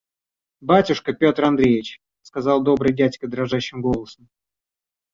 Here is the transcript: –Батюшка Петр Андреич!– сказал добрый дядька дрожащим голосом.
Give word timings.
–Батюшка 0.61 1.13
Петр 1.13 1.45
Андреич!– 1.45 1.99
сказал 2.23 2.63
добрый 2.63 2.91
дядька 2.91 3.27
дрожащим 3.27 3.81
голосом. 3.83 4.29